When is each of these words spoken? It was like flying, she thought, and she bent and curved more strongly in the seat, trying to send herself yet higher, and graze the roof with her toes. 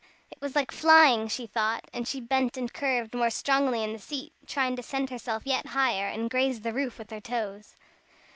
It 0.31 0.41
was 0.41 0.55
like 0.55 0.71
flying, 0.71 1.27
she 1.27 1.45
thought, 1.45 1.87
and 1.93 2.07
she 2.07 2.19
bent 2.19 2.57
and 2.57 2.73
curved 2.73 3.13
more 3.13 3.29
strongly 3.29 3.83
in 3.83 3.93
the 3.93 3.99
seat, 3.99 4.33
trying 4.47 4.75
to 4.77 4.81
send 4.81 5.11
herself 5.11 5.43
yet 5.45 5.67
higher, 5.77 6.07
and 6.07 6.27
graze 6.27 6.61
the 6.61 6.73
roof 6.73 6.97
with 6.97 7.11
her 7.11 7.21
toes. 7.21 7.75